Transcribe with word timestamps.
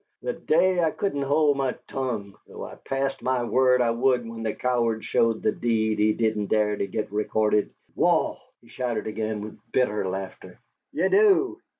The 0.23 0.33
day 0.33 0.83
I 0.83 0.89
couldn't 0.89 1.21
hold 1.21 1.57
my 1.57 1.75
tongue, 1.87 2.35
though 2.47 2.65
I 2.65 2.73
passed 2.73 3.21
my 3.21 3.43
word 3.43 3.81
I 3.83 3.91
would 3.91 4.27
when 4.27 4.41
the 4.41 4.51
coward 4.55 5.05
showed 5.05 5.43
the 5.43 5.51
deed 5.51 5.99
he 5.99 6.11
didn't 6.13 6.47
dare 6.47 6.75
to 6.75 6.87
git 6.87 7.11
recorded! 7.11 7.69
Waugh!" 7.93 8.39
He 8.61 8.67
shouted 8.67 9.05
again, 9.05 9.41
with 9.43 9.59
bitter 9.71 10.07
laughter. 10.09 10.57
"Ye 10.91 11.07
do! 11.07 11.61